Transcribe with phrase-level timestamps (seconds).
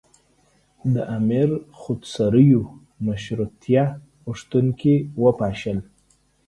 [0.93, 1.49] د امیر
[1.79, 2.61] خودسریو
[3.05, 3.85] مشروطیه
[4.25, 5.77] غوښتونکي وپاشل.